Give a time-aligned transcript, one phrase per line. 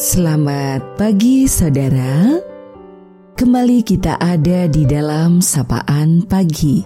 [0.00, 2.40] Selamat pagi saudara.
[3.36, 6.80] Kembali kita ada di dalam sapaan pagi.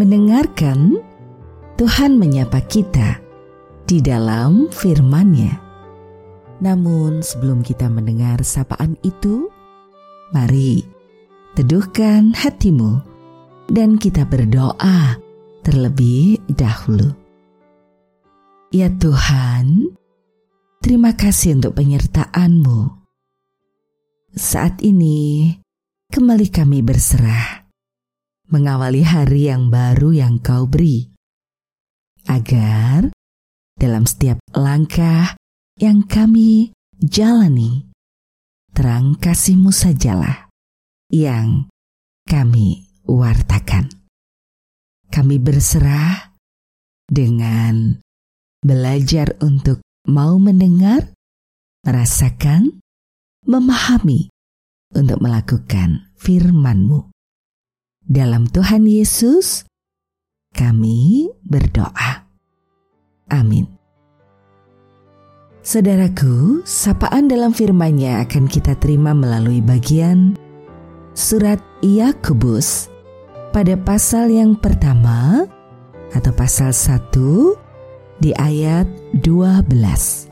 [0.00, 1.04] Mendengarkan
[1.76, 3.20] Tuhan menyapa kita
[3.84, 5.52] di dalam firman-Nya.
[6.64, 9.52] Namun sebelum kita mendengar sapaan itu,
[10.32, 10.80] mari
[11.52, 13.04] teduhkan hatimu
[13.68, 15.20] dan kita berdoa
[15.60, 17.12] terlebih dahulu.
[18.72, 19.92] Ya Tuhan,
[20.84, 23.08] Terima kasih untuk penyertaan-Mu.
[24.36, 25.48] Saat ini,
[26.12, 27.64] kembali kami berserah,
[28.52, 31.08] mengawali hari yang baru yang Kau beri,
[32.28, 33.08] agar
[33.80, 35.40] dalam setiap langkah
[35.80, 37.88] yang kami jalani,
[38.76, 40.52] terang kasih-Mu sajalah
[41.08, 41.64] yang
[42.28, 43.88] kami wartakan.
[45.08, 46.36] Kami berserah
[47.08, 47.96] dengan
[48.60, 51.16] belajar untuk mau mendengar,
[51.84, 52.80] merasakan,
[53.44, 54.28] memahami
[54.92, 57.08] untuk melakukan firman-Mu.
[58.04, 59.64] Dalam Tuhan Yesus,
[60.52, 62.28] kami berdoa.
[63.32, 63.64] Amin.
[65.64, 70.36] Saudaraku, sapaan dalam firman-Nya akan kita terima melalui bagian
[71.16, 72.92] surat Yakobus
[73.48, 75.48] pada pasal yang pertama
[76.12, 77.63] atau pasal 1
[78.18, 78.86] di ayat
[79.22, 80.30] 12.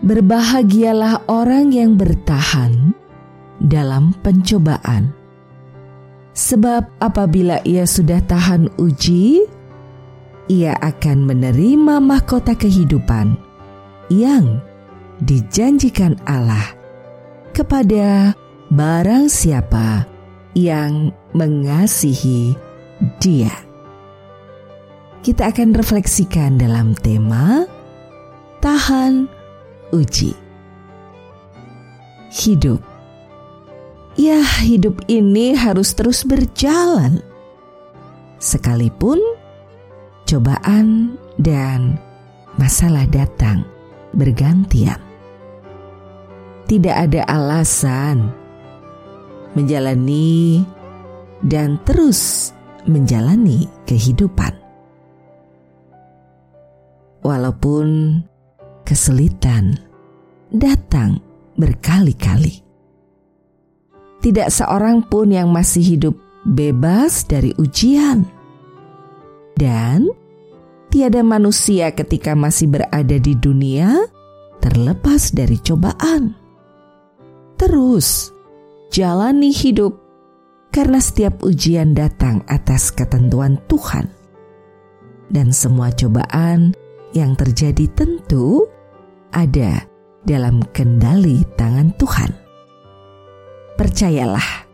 [0.00, 2.96] Berbahagialah orang yang bertahan
[3.60, 5.12] dalam pencobaan.
[6.32, 9.44] Sebab apabila ia sudah tahan uji,
[10.48, 13.36] ia akan menerima mahkota kehidupan
[14.08, 14.64] yang
[15.20, 16.72] dijanjikan Allah
[17.52, 18.32] kepada
[18.72, 20.08] barang siapa
[20.56, 22.56] yang mengasihi
[23.20, 23.52] Dia
[25.20, 27.68] kita akan refleksikan dalam tema
[28.64, 29.28] Tahan
[29.92, 30.32] Uji.
[32.32, 32.80] Hidup.
[34.16, 37.20] Ya, hidup ini harus terus berjalan.
[38.40, 39.20] Sekalipun
[40.24, 42.00] cobaan dan
[42.56, 43.68] masalah datang
[44.16, 45.00] bergantian.
[46.64, 48.32] Tidak ada alasan
[49.52, 50.64] menjalani
[51.44, 52.54] dan terus
[52.86, 54.59] menjalani kehidupan
[57.24, 58.20] walaupun
[58.84, 59.78] kesulitan
[60.50, 61.20] datang
[61.54, 62.64] berkali-kali.
[64.20, 66.14] Tidak seorang pun yang masih hidup
[66.44, 68.28] bebas dari ujian,
[69.56, 70.08] dan
[70.92, 73.96] tiada manusia ketika masih berada di dunia
[74.60, 76.36] terlepas dari cobaan.
[77.56, 78.32] Terus
[78.92, 79.96] jalani hidup
[80.68, 84.08] karena setiap ujian datang atas ketentuan Tuhan,
[85.32, 86.76] dan semua cobaan
[87.16, 88.66] yang terjadi tentu
[89.34, 89.84] ada
[90.24, 92.32] dalam kendali tangan Tuhan.
[93.78, 94.68] Percayalah,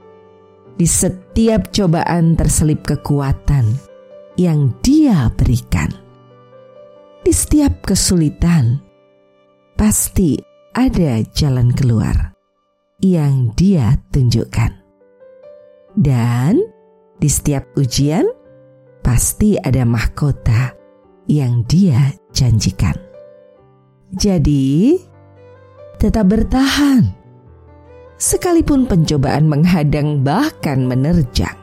[0.77, 3.79] di setiap cobaan terselip kekuatan
[4.37, 5.89] yang Dia berikan.
[7.23, 8.79] Di setiap kesulitan,
[9.75, 10.39] pasti
[10.77, 12.37] ada jalan keluar
[13.01, 14.73] yang Dia tunjukkan.
[15.97, 16.61] Dan
[17.17, 18.29] di setiap ujian,
[19.01, 20.77] pasti ada mahkota
[21.31, 22.93] yang Dia janjikan.
[24.13, 25.01] Jadi,
[25.97, 27.17] tetap bertahan.
[28.21, 31.57] Sekalipun pencobaan menghadang bahkan menerjang.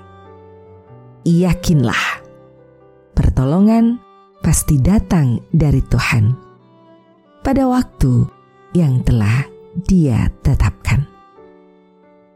[1.23, 2.25] Yakinlah,
[3.13, 4.01] pertolongan
[4.43, 6.35] pasti datang dari Tuhan
[7.41, 8.27] pada waktu
[8.75, 11.09] yang telah Dia tetapkan.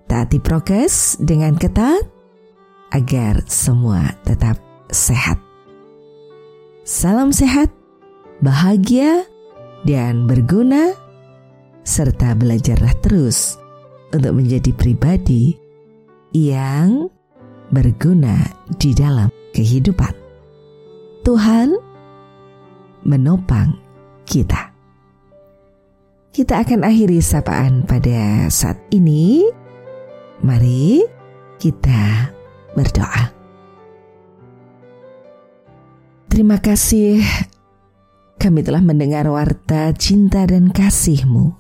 [0.10, 2.02] Taati prokes dengan ketat
[2.90, 4.58] agar semua tetap
[4.90, 5.38] sehat.
[6.82, 7.70] Salam sehat,
[8.42, 9.26] bahagia,
[9.88, 10.94] dan berguna,
[11.88, 13.56] serta belajarlah terus
[14.12, 15.56] untuk menjadi pribadi
[16.36, 17.08] yang
[17.72, 18.36] berguna
[18.76, 20.12] di dalam kehidupan.
[21.24, 21.76] Tuhan
[23.04, 23.76] menopang
[24.28, 24.72] kita.
[26.32, 29.42] Kita akan akhiri sapaan pada saat ini.
[30.46, 31.02] Mari
[31.58, 32.30] kita
[32.78, 33.34] berdoa.
[36.30, 37.26] Terima kasih
[38.38, 41.54] kami telah mendengar warta cinta dan kasih-Mu.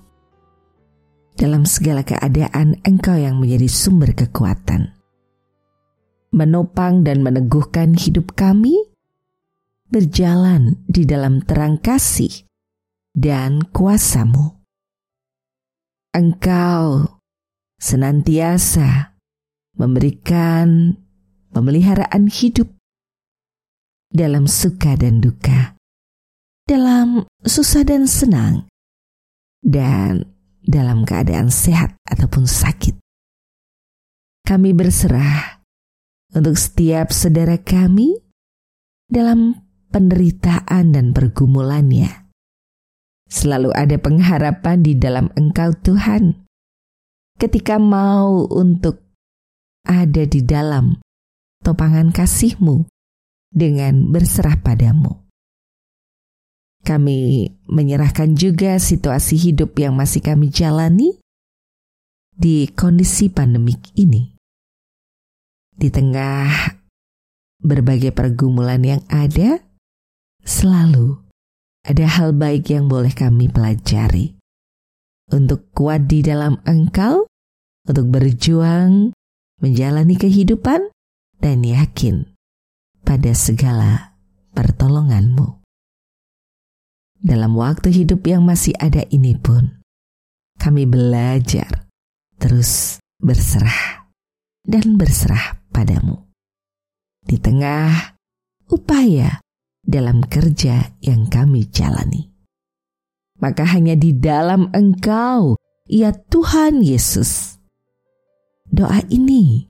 [1.37, 4.97] Dalam segala keadaan Engkau yang menjadi sumber kekuatan.
[6.33, 8.73] Menopang dan meneguhkan hidup kami,
[9.89, 12.45] berjalan di dalam terang kasih
[13.13, 14.57] dan kuasamu.
[16.13, 17.21] Engkau
[17.77, 19.13] senantiasa
[19.77, 20.97] memberikan
[21.53, 22.73] pemeliharaan hidup
[24.09, 25.76] dalam suka dan duka,
[26.67, 28.67] dalam susah dan senang,
[29.63, 30.27] dan
[30.67, 32.99] dalam keadaan sehat ataupun sakit.
[34.43, 35.63] Kami berserah
[36.35, 38.19] untuk setiap saudara kami
[39.07, 42.27] dalam penderitaan dan pergumulannya.
[43.27, 46.47] Selalu ada pengharapan di dalam Engkau, Tuhan.
[47.39, 49.03] Ketika mau untuk
[49.87, 50.99] ada di dalam
[51.63, 52.87] topangan kasih-Mu
[53.51, 55.26] dengan berserah padamu.
[56.87, 61.19] Kami menyerahkan juga situasi hidup yang masih kami jalani
[62.31, 64.31] di kondisi pandemik ini.
[65.75, 66.47] Di tengah
[67.59, 69.59] berbagai pergumulan yang ada,
[70.47, 71.19] selalu
[71.83, 74.39] ada hal baik yang boleh kami pelajari.
[75.27, 77.27] Untuk kuat di dalam engkau,
[77.83, 79.11] untuk berjuang,
[79.59, 80.87] menjalani kehidupan,
[81.43, 82.31] dan yakin
[83.03, 84.15] pada segala
[84.55, 85.66] pertolonganmu
[87.21, 89.81] dalam waktu hidup yang masih ada ini pun,
[90.57, 91.89] kami belajar
[92.37, 94.09] terus berserah
[94.61, 96.27] dan berserah padamu.
[97.27, 98.15] Di tengah
[98.71, 99.41] upaya
[99.83, 102.27] dalam kerja yang kami jalani.
[103.37, 105.55] Maka hanya di dalam Engkau,
[105.85, 107.61] ya Tuhan Yesus.
[108.67, 109.69] Doa ini